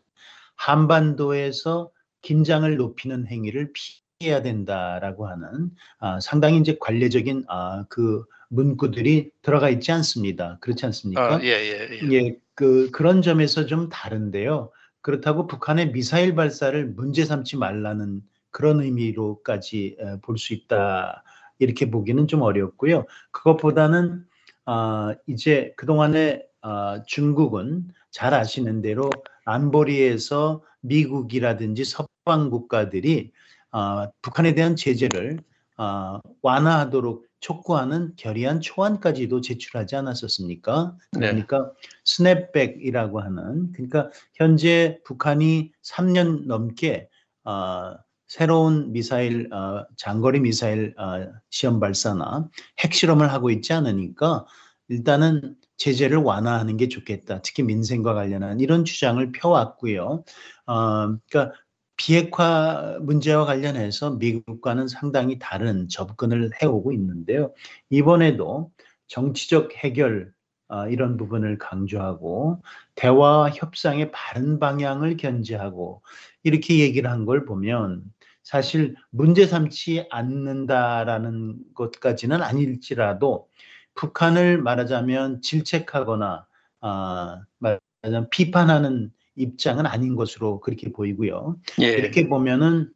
[0.56, 9.32] 한반도에서 긴장을 높이는 행위를 피 해야 된다라고 하는 아, 상당히 이제 관례적인 아, 그 문구들이
[9.42, 10.58] 들어가 있지 않습니다.
[10.62, 11.36] 그렇지 않습니까?
[11.36, 12.12] 아, 예, 예, 예.
[12.14, 14.72] 예, 그 그런 점에서 좀 다른데요.
[15.02, 21.24] 그렇다고 북한의 미사일 발사를 문제 삼지 말라는 그런 의미로까지 볼 수 있다
[21.60, 23.06] 이렇게 보기는 좀 어렵고요.
[23.32, 24.26] 그것보다는
[24.66, 29.10] 아, 이제 그 동안에 아, 중국은 잘 아시는 대로
[29.44, 33.32] 안보리에서 미국이라든지 서방 국가들이
[33.78, 35.42] 아, 북한에 대한 제재를
[35.76, 40.96] 아, 완화하도록 촉구하는 결의안 초안까지도 제출하지 않았었습니까?
[41.12, 41.20] 네.
[41.20, 41.74] 그러니까
[42.06, 47.10] 스냅백이라고 하는 그러니까 현재 북한이 3년 넘게
[47.44, 54.46] 어, 새로운 미사일 어, 장거리 미사일 어, 시험 발사나 핵실험을 하고 있지 않으니까
[54.88, 57.42] 일단은 제재를 완화하는 게 좋겠다.
[57.42, 60.24] 특히 민생과 관련한 이런 주장을 펴왔고요.
[60.66, 61.54] 어, 그러니까
[61.98, 67.54] 비핵화 문제와 관련해서 미국과는 상당히 다른 접근을 해오고 있는데요.
[67.90, 68.72] 이번에도
[69.08, 70.34] 정치적 해결
[70.68, 72.62] 어, 이런 부분을 강조하고
[72.96, 76.02] 대화와 협상의 바른 방향을 견지하고
[76.44, 78.04] 이렇게 얘기를 한 걸 보면
[78.44, 83.48] 사실 문제 삼지 않는다라는 것까지는 아닐지라도
[83.96, 86.46] 북한을 말하자면 질책하거나
[86.82, 91.58] 아, 말하자면 비판하는 입장은 아닌 것으로 그렇게 보이고요.
[91.82, 91.88] 예.
[91.94, 92.92] 이렇게 보면은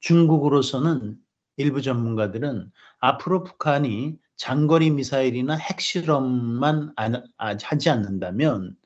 [0.00, 1.16] 중국으로서는
[1.56, 8.76] 일부 전문가들은 앞으로 북한이 장거리 미사일이나 핵실험만 안- 아, 하지 않는다면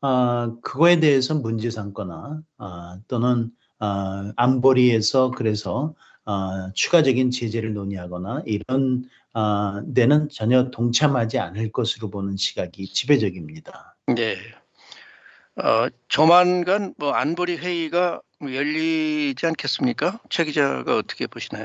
[0.00, 9.04] 아, 그거에 대해서 문제 삼거나 아, 또는 아, 안보리에서 그래서 아, 추가적인 제재를 논의하거나 이런
[9.32, 13.96] 아, 데는 전혀 동참하지 않을 것으로 보는 시각이 지배적입니다.
[14.18, 14.36] 예.
[15.56, 20.20] 어, 조만간 뭐 안보리 회의가 뭐 열리지 않겠습니까?
[20.28, 21.64] 최 기자가 어떻게 보시나요?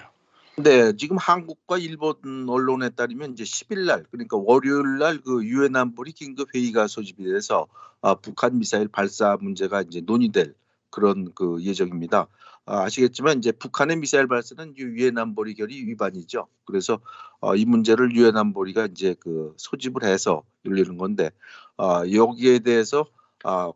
[0.57, 2.15] 네, 지금 한국과 일본
[2.47, 7.67] 언론에 따르면 이제 10일 날 그러니까 월요일 날그 유엔 안보리 긴급 회의가 소집이 돼서
[8.01, 10.53] 아, 북한 미사일 발사 문제가 이제 논의될
[10.89, 12.27] 그런 그 예정입니다.
[12.65, 16.47] 아, 아시겠지만 이제 북한의 미사일 발사는 유엔 안보리 결의 위반이죠.
[16.65, 16.99] 그래서
[17.41, 21.31] 어, 이 문제를 유엔 안보리가 이제 그 소집을 해서 열리는 건데
[21.75, 23.05] 아, 여기에 대해서
[23.43, 23.71] 아,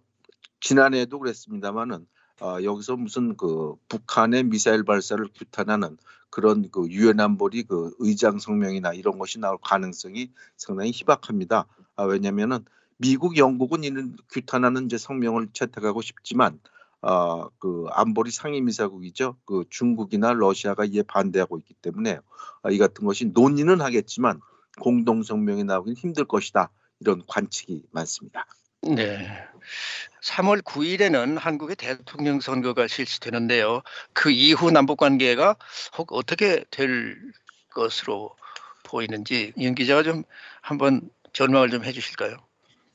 [0.65, 2.08] 지난해에도 그랬습니다마는
[2.41, 5.97] 아, 여기서 무슨 그 북한의 미사일 발사를 규탄하는
[6.32, 11.67] 그런 그 유엔 안보리 그 의장 성명이나 이런 것이 나올 가능성이 상당히 희박합니다.
[11.95, 12.65] 아, 왜냐하면은
[12.97, 16.60] 미국, 영국은 이런 규탄하는 이제 성명을 채택하고 싶지만
[17.01, 19.38] 아, 그 안보리 상임이사국이죠.
[19.45, 22.17] 그 중국이나 러시아가 이에 반대하고 있기 때문에
[22.63, 24.41] 아, 이 같은 것이 논의는 하겠지만
[24.82, 26.71] 공동 성명이 나오긴 힘들 것이다.
[26.99, 28.47] 이런 관측이 많습니다.
[28.82, 29.28] 네.
[30.21, 33.82] 3월 9일에는 한국의 대통령 선거가 실시되는데요.
[34.13, 35.56] 그 이후 남북 관계가
[35.97, 37.17] 혹 어떻게 될
[37.73, 38.36] 것으로
[38.84, 40.23] 보이는지 윤 기자가 좀
[40.62, 42.38] 한번 전망을 좀 해주실까요?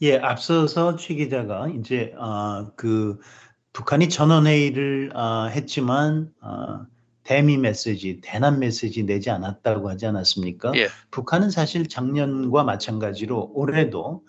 [0.03, 3.21] 예, 앞서서 최 기자가 이제 아, 그
[3.73, 6.87] 북한이 전원회의를 아, 했지만 아,
[7.23, 10.73] 대미 메시지, 대남 메시지 내지 않았다고 하지 않았습니까?
[10.77, 10.89] 예.
[11.11, 14.25] 북한은 사실 작년과 마찬가지로 올해도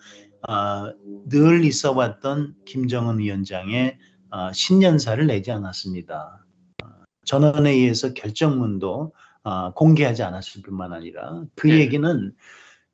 [0.48, 0.92] 아,
[1.28, 3.98] 늘 있어 왔던 김정은 위원장의
[4.30, 6.44] 아, 신년사를 내지 않았습니다.
[6.82, 6.86] 아,
[7.24, 9.12] 전원회의에서 결정문도
[9.44, 11.78] 아, 공개하지 않았을 뿐만 아니라 그 예.
[11.78, 12.32] 얘기는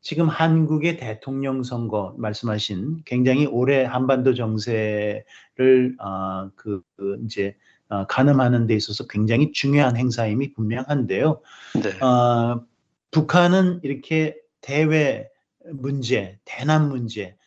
[0.00, 7.56] 지금 한국의 대통령 선거 말씀하신 굉장히 올해 한반도 정세를 아, 그, 그 이제
[7.88, 11.40] 아, 가늠하는 데 있어서 굉장히 중요한 행사임이 분명한데요.
[11.82, 12.04] 네.
[12.04, 12.62] 어,
[13.10, 15.28] 북한은 이렇게 대외
[15.72, 17.37] 문제, 대남 문제 어,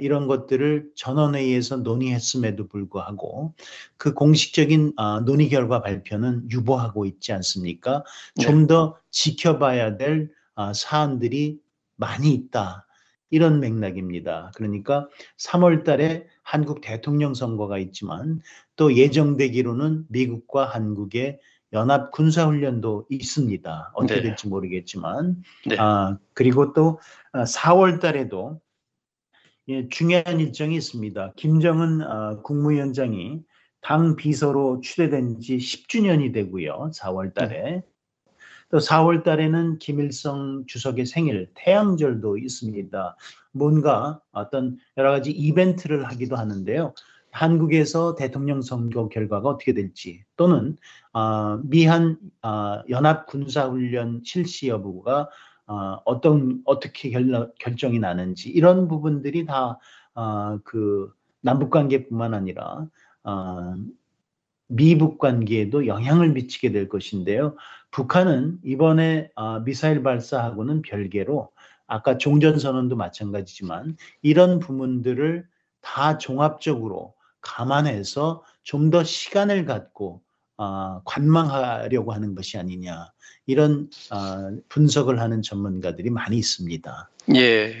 [0.00, 3.54] 이런 것들을 전원회의에서 논의했음에도 불구하고
[3.96, 8.04] 그 공식적인 아, 논의 결과 발표는 유보하고 있지 않습니까?
[8.36, 8.44] 네.
[8.44, 11.60] 좀더 지켜봐야 될 아, 사안들이
[11.96, 12.86] 많이 있다.
[13.30, 14.52] 이런 맥락입니다.
[14.54, 18.40] 그러니까 3월 달에 한국 대통령 선거가 있지만
[18.76, 21.38] 또 예정되기로는 미국과 한국의
[21.74, 23.92] 연합 군사훈련도 있습니다.
[23.94, 24.22] 어떻게 네.
[24.22, 25.42] 될지 모르겠지만.
[25.66, 25.76] 네.
[25.78, 26.98] 아, 그리고 또
[27.34, 28.60] 4월 달에도
[29.70, 31.34] 예, 중요한 일정이 있습니다.
[31.36, 33.42] 김정은 아, 국무위원장이
[33.82, 36.90] 당 비서로 추대된 지 10주년이 되고요.
[36.94, 37.82] 4월 달에.
[38.70, 43.16] 또 4월 달에는 김일성 주석의 생일 태양절도 있습니다.
[43.52, 46.94] 뭔가 어떤 여러 가지 이벤트를 하기도 하는데요.
[47.30, 50.78] 한국에서 대통령 선거 결과가 어떻게 될지 또는
[51.12, 55.28] 아, 미한 아, 연합 군사훈련 실시 여부가
[55.68, 59.78] 아, 어떤 어떻게 결, 결정이 나는지 이런 부분들이 다
[60.14, 62.86] 아, 그 남북 관계뿐만 아니라
[63.22, 63.76] 아,
[64.68, 67.56] 미북 관계에도 영향을 미치게 될 것인데요.
[67.90, 71.50] 북한은 이번에 아, 미사일 발사하고는 별개로
[71.86, 75.46] 아까 종전선언도 마찬가지지만 이런 부분들을
[75.80, 80.27] 다 종합적으로 감안해서 좀 더 시간을 갖고 아,
[81.04, 83.12] 관망하려고 하는 것이 아니냐
[83.46, 87.10] 이런 아, 분석을 하는 전문가들이 많이 있습니다.
[87.36, 87.74] 예.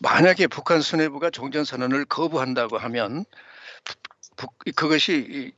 [0.00, 3.24] 만약에 북한 수뇌부가 종전선언을 거부한다고 하면
[4.36, 5.52] 북, 그것이 이-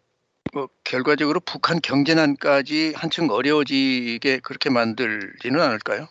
[0.53, 6.07] 뭐 결과적으로 북한 경제난까지 한층 어려워지게 그렇게 만들지는 않을까요?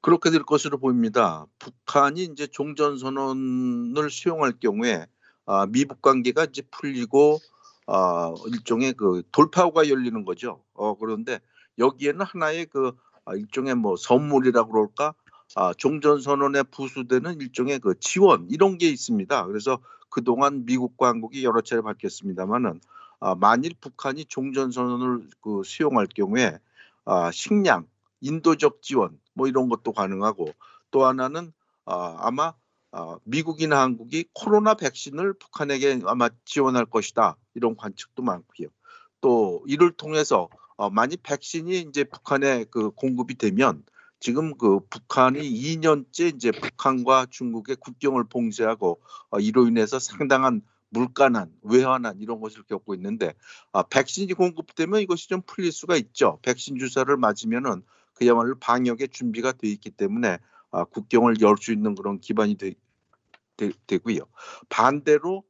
[0.00, 1.46] 그렇게 될 것으로 보입니다.
[1.58, 5.06] 북한이 이제 종전 선언을 수용할 경우에
[5.46, 7.40] 아, 미북 관계가 이제 풀리고
[7.92, 10.62] 아, 일종의 그 돌파구가 열리는 거죠.
[10.74, 11.40] 어, 그런데
[11.78, 12.92] 여기에는 하나의 그
[13.24, 15.14] 아, 일종의 뭐 선물이라고 그럴까?
[15.56, 19.46] 아, 종전 선언에 부수되는 일종의 그 지원 이런 게 있습니다.
[19.46, 22.80] 그래서 그동안 미국과 한국이 여러 차례 밝혔습니다만은
[23.18, 26.58] 아, 만일 북한이 종전 선언을 그 수용할 경우에
[27.04, 27.86] 아, 식량,
[28.20, 30.52] 인도적 지원 뭐 이런 것도 가능하고
[30.92, 31.52] 또 하나는
[31.86, 32.54] 아, 아마
[32.92, 38.68] 아, 미국이나 한국이 코로나 백신을 북한에게 아마 지원할 것이다 이런 관측도 많고요.
[39.20, 43.84] 또 이를 통해서 어, 만약 백신이 이제 북한에 그 공급이 되면
[44.18, 49.00] 지금 그 북한이 2년째 이제 북한과 중국의 국경을 봉쇄하고
[49.30, 53.34] 어, 이로 인해서 상당한 물가난, 외환난 이런 것을 겪고 있는데
[53.72, 56.38] 아, 백신이 공급되면 이것이 좀 풀릴 수가 있죠.
[56.42, 57.82] 백신 주사를 맞으면은
[58.14, 60.38] 그야말로 방역에 준비가 돼 있기 때문에
[60.70, 62.74] 아, 국경을 열 수 있는 그런 기반이 되,
[63.56, 64.20] 되, 고요
[64.68, 65.44] 반대로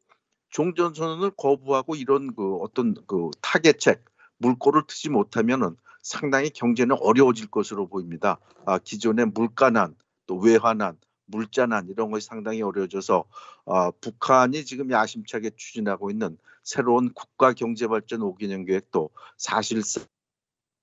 [0.50, 4.04] 종전선언을 거부하고 이런 그 어떤 그 타겟책
[4.38, 8.38] 물꼬를 트지 못하면은 상당히 경제는 어려워질 것으로 보입니다.
[8.64, 9.94] 아, 기존의 물가난
[10.26, 13.24] 또 외환난 물자난 이런 것이 상당히 어려워져서
[13.64, 20.06] 어, 북한이 지금 야심차게 추진하고 있는 새로운 국가 경제 발전 5개년 계획도 사실상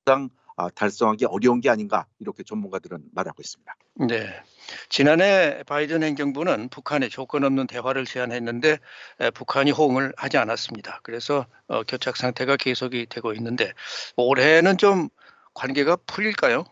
[0.06, 0.30] 아,
[0.76, 3.76] 달성하기 어려운 게 아닌가 이렇게 전문가들은 말하고 있습니다.
[4.08, 4.28] 네.
[4.89, 8.78] 지난해 바이든 행정부는 북한에 조건 없는 대화를 제안했는데
[9.22, 11.00] 에, 북한이 호응을 하지 않았습니다.
[11.04, 13.72] 그래서 어, 교착 상태가 계속이 되고 있는데
[14.15, 15.10] 올해는 좀
[15.54, 16.65] 관계가 풀릴까요?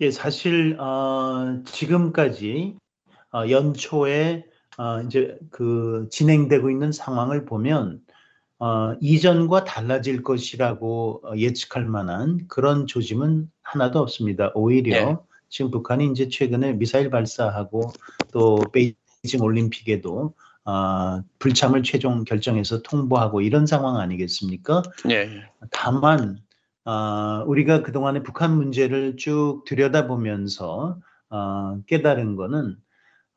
[0.00, 2.76] 예, 사실 어, 지금까지
[3.32, 4.44] 어, 연초에
[4.78, 8.00] 어, 이제 그 진행되고 있는 상황을 보면
[8.60, 14.52] 어, 이전과 달라질 것이라고 어, 예측할 만한 그런 조짐은 하나도 없습니다.
[14.54, 15.16] 오히려 네.
[15.48, 17.92] 지금 북한이 이제 최근에 미사일 발사하고
[18.32, 20.34] 또 베이징 올림픽에도
[20.66, 24.82] 어, 불참을 최종 결정해서 통보하고 이런 상황 아니겠습니까?
[25.06, 25.42] 네.
[25.70, 26.38] 다만
[26.84, 30.98] 어, 우리가 그동안에 북한 문제를 쭉 들여다보면서
[31.30, 32.76] 어, 깨달은 거는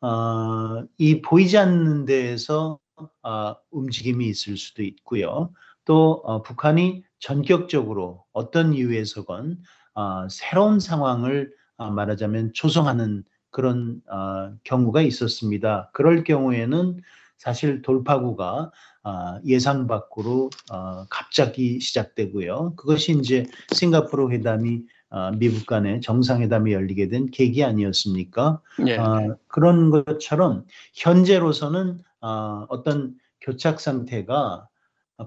[0.01, 2.79] 어, 이 보이지 않는 데에서
[3.23, 5.51] 어, 움직임이 있을 수도 있고요.
[5.85, 9.57] 또 어, 북한이 전격적으로 어떤 이유에서건
[9.95, 15.89] 어, 새로운 상황을 어, 말하자면 조성하는 그런 어, 경우가 있었습니다.
[15.93, 17.01] 그럴 경우에는
[17.37, 18.71] 사실 돌파구가
[19.03, 22.75] 어, 예상 밖으로 어, 갑자기 시작되고요.
[22.75, 28.61] 그것이 이제 싱가포르 회담이 어, 미국 간의 정상회담이 열리게 된 계기 아니었습니까?
[28.87, 28.97] 예.
[28.97, 34.67] 어, 그런 것처럼 현재로서는 어, 어떤 교착 상태가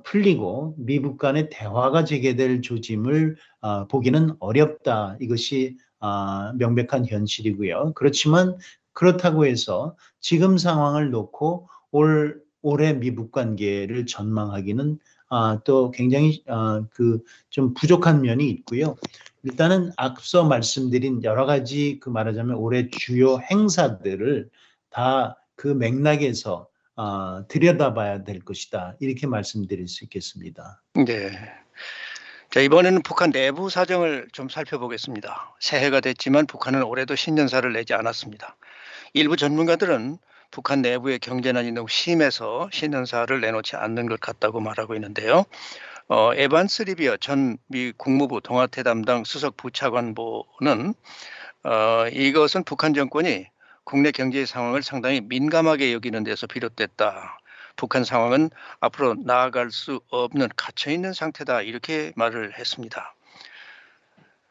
[0.05, 5.17] 풀리고 미국 간의 대화가 재개될 조짐을 어, 보기는 어렵다.
[5.21, 7.93] 이것이 어, 명백한 현실이고요.
[7.95, 8.57] 그렇지만
[8.93, 17.75] 그렇다고 해서 지금 상황을 놓고 올 올해 미북 관계를 전망하기는 아, 또 굉장히 아, 그좀
[17.75, 18.97] 부족한 면이 있고요.
[19.43, 24.49] 일단은 앞서 말씀드린 여러 가지 그 말하자면 올해 주요 행사들을
[24.91, 30.83] 다 그 맥락에서 아, 들여다봐야 될 것이다 이렇게 말씀드릴 수 있겠습니다.
[30.95, 31.31] 네.
[32.51, 35.57] 자 이번에는 북한 내부 사정을 좀 살펴보겠습니다.
[35.61, 38.57] 새해가 됐지만 북한은 올해도 신년사를 내지 않았습니다.
[39.13, 40.19] 일부 전문가들은
[40.51, 45.45] 북한 내부의 경제난이 너무 심해서 신년사를 내놓지 않는 것 같다고 말하고 있는데요.
[46.09, 50.95] 어, 에반스 리비어 전 미 국무부 동아태 담당 수석 부차관보는
[51.65, 53.47] 어, 이것은 북한 정권이
[53.87, 57.38] 국내 경제 상황을 상당히 민감하게 여기는 데서 비롯됐다.
[57.77, 63.14] 북한 상황은 앞으로 나아갈 수 없는 갇혀 있는 상태다 이렇게 말을 했습니다.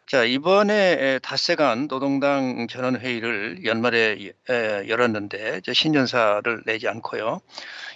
[0.08, 7.42] 자, 이번에 닷새간 노동당 전원회의를 연말에 열었는데 신년사를 내지 않고요.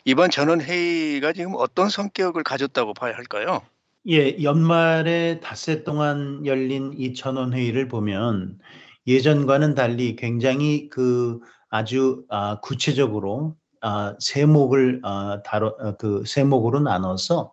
[0.04, 3.62] 이번 전원회의가 지금 어떤 성격을 가졌다고 봐야 할까요?
[4.10, 8.60] 예, 연말에 닷새 동안 열린 이 전원회의를 보면
[9.10, 17.52] 예전과는 달리 굉장히 그 아주 아, 구체적으로 아, 세목을 아, 다뤄 아, 그 세목으로 나눠서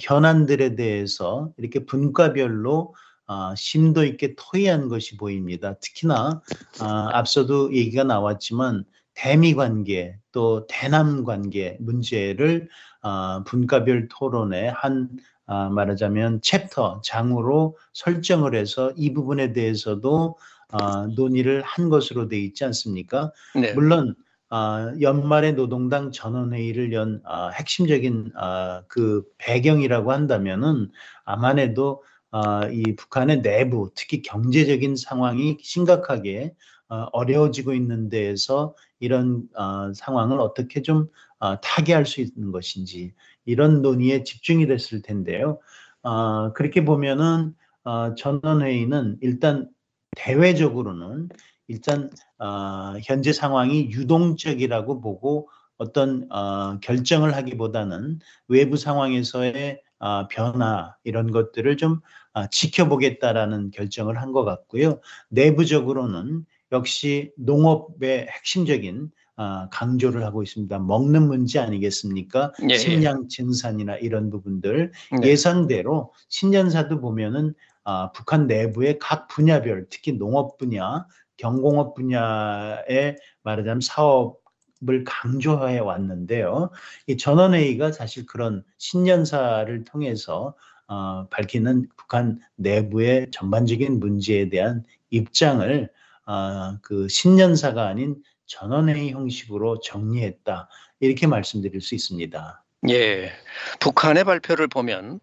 [0.00, 2.94] 현안들에 대해서 이렇게 분과별로
[3.26, 5.74] 어, 심도 있게 토의한 것이 보입니다.
[5.74, 6.40] 특히나
[6.80, 12.68] 어, 앞서도 얘기가 나왔지만 대미 관계 또 대남 관계 문제를
[13.02, 15.10] 어, 분과별 토론의 한
[15.46, 20.36] 어, 말하자면 챕터 장으로 설정을 해서 이 부분에 대해서도
[20.74, 23.32] 어, 논의를 한 것으로 돼 있지 않습니까?
[23.54, 23.72] 네.
[23.74, 24.14] 물론
[24.50, 30.90] 어, 연말에 노동당 전원회의를 연 어, 핵심적인 어, 그 배경이라고 한다면은
[31.24, 36.54] 아마도 어, 이 북한의 내부 특히 경제적인 상황이 심각하게
[36.88, 41.08] 어, 어려워지고 있는 데에서 이런 어, 상황을 어떻게 좀
[41.38, 43.14] 어, 타개할 수 있는 것인지
[43.44, 45.58] 이런 논의에 집중이 됐을 텐데요.
[46.02, 47.54] 어, 그렇게 보면은
[47.84, 49.68] 어, 전원회의는 일단
[50.16, 51.28] 대외적으로는
[51.68, 61.30] 일단 어, 현재 상황이 유동적이라고 보고 어떤 어, 결정을 하기보다는 외부 상황에서의 어, 변화 이런
[61.30, 62.00] 것들을 좀
[62.34, 65.00] 어, 지켜보겠다라는 결정을 한 것 같고요.
[65.30, 70.78] 내부적으로는 역시 농업의 핵심적인 어, 강조를 하고 있습니다.
[70.78, 72.52] 먹는 문제 아니겠습니까?
[72.62, 72.78] 예, 예.
[72.78, 75.28] 식량 증산이나 이런 부분들 네.
[75.28, 77.54] 예상대로 신년사도 보면은
[77.84, 81.06] 아, 북한 내부의 각 분야별, 특히 농업 분야,
[81.36, 86.70] 경공업 분야의 말하자면 사업을 강조해 왔는데요.
[87.06, 90.54] 이 전원회의가 사실 그런 신년사를 통해서
[90.86, 95.90] 어, 밝히는 북한 내부의 전반적인 문제에 대한 입장을
[96.26, 98.16] 어, 그 신년사가 아닌
[98.46, 100.68] 전원회의 형식으로 정리했다
[101.00, 102.64] 이렇게 말씀드릴 수 있습니다.
[102.90, 103.32] 예,
[103.80, 105.20] 북한의 발표를 보면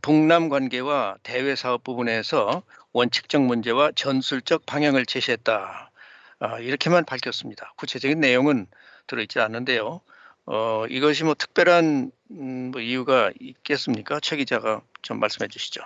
[0.00, 2.62] 북남 관계와 대외 사업 부분에서
[2.92, 5.90] 원칙적 문제와 전술적 방향을 제시했다.
[6.38, 7.72] 아, 이렇게만 밝혔습니다.
[7.76, 8.66] 구체적인 내용은
[9.06, 10.00] 들어있지 않는데요.
[10.46, 14.18] 어, 이것이 뭐 특별한 음, 뭐 이유가 있겠습니까?
[14.20, 15.82] 최 기자가 좀 말씀해 주시죠.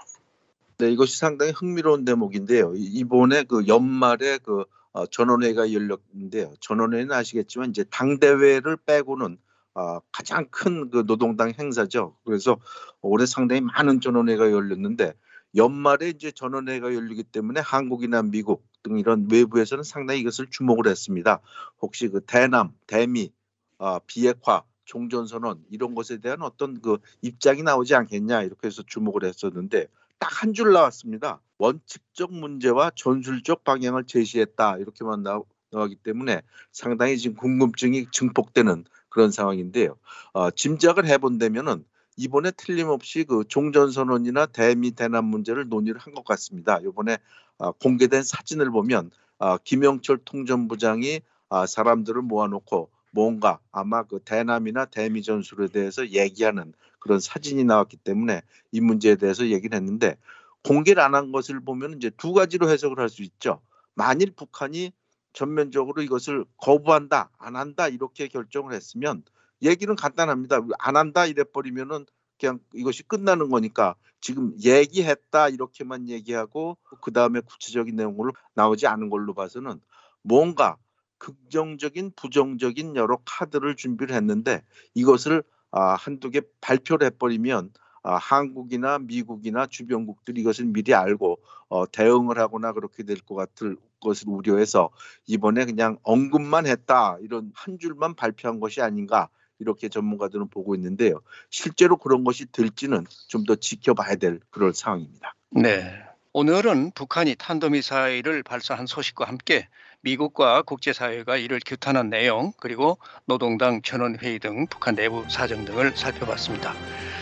[0.79, 2.75] 네, 이것이 상당히 흥미로운 대목인데요.
[2.77, 6.55] 이번에 그 연말에 그 어, 전원회가 열렸는데요.
[6.61, 9.39] 전원회는 아시겠지만 이제 당 대회를 빼고는
[9.77, 12.17] 어, 가장 큰 그 노동당 행사죠.
[12.25, 12.59] 그래서
[13.03, 15.13] 올해 상당히 많은 전원회가 열렸는데
[15.55, 21.41] 연말에 이제 전원회가 열리기 때문에 한국이나 미국 등 이런 외부에서는 상당히 이것을 주목을 했습니다.
[21.83, 23.33] 혹시 그 대남, 대미,
[23.79, 29.89] 어, 비핵화, 종전선언 이런 것에 대한 어떤 그 입장이 나오지 않겠냐 이렇게 해서 주목을 했었는데
[30.19, 31.41] 딱 한 줄 나왔습니다.
[31.59, 35.41] 원칙적 문제와 전술적 방향을 제시했다 이렇게만 나,
[35.73, 38.85] 나오기 때문에 상당히 지금 궁금증이 증폭되는
[39.17, 39.97] 그런 상황인데요.
[40.35, 41.85] 어, 짐작을 해본다면은
[42.19, 46.79] 이번에 틀림없이 그 종전선언이나 대미 대남 문제를 논의를 한 것 같습니다.
[46.83, 47.17] 이번에
[47.57, 55.23] 어, 공개된 사진을 보면 어, 김영철 통전부장이 어, 사람들을 모아놓고 뭔가 아마 그 대남이나 대미
[55.23, 58.43] 전술에 대해서 얘기하는 그런 사진이 나왔기 때문에
[58.73, 60.17] 이 문제에 대해서 얘기를 했는데
[60.65, 63.61] 공개를 안 한 것을 보면 이제 두 가지로 해석을 할 수 있죠.
[63.95, 64.93] 만일 북한이
[65.37, 69.23] 전면적으로 이것을 거부한다, 안 한다 이렇게 결정을 했으면
[69.61, 70.61] 얘기는 간단합니다.
[70.79, 72.07] 안 한다 이래 버리면은
[72.41, 79.35] 그냥 이것이 끝나는 거니까 지금 얘기했다 이렇게만 얘기하고 그 다음에 구체적인 내용으로 나오지 않은 걸로
[79.35, 79.79] 봐서는
[80.23, 80.79] 뭔가
[81.19, 84.63] 긍정적인 부정적인 여러 카드를 준비를 했는데
[84.95, 87.73] 이것을 아, 한두 개 발표를 해버리면
[88.03, 94.29] 아, 한국이나 미국이나 주변국들이 이것을 미리 알고 어, 대응을 하거나 그렇게 될 것 같을 것을
[94.29, 94.91] 우려해서
[95.27, 99.29] 이번에 그냥 언급만 했다 이런 한 줄만 발표한 것이 아닌가
[99.59, 101.21] 이렇게 전문가들은 보고 있는데요.
[101.51, 105.35] 실제로 그런 것이 될지는 좀 더 지켜봐야 될 그런 상황입니다.
[105.51, 106.03] 네.
[106.33, 109.69] 오늘은 북한이 탄도미사일을 발사한 소식과 함께
[110.07, 116.75] 미국과 국제사회가 이를 규탄한 내용 그리고 노동당 전원회의 등 북한 내부 사정 등을 살펴봤습니다.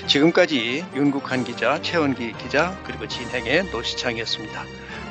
[0.07, 4.65] 지금까지 윤국한 기자, 최원기 기자 그리고 진행의 노시창이었습니다.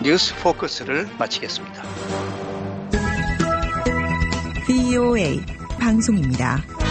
[0.03, 1.81] 뉴스 포커스를 마치겠습니다.
[4.67, 5.41] VOA
[5.79, 6.82] 방송입니다.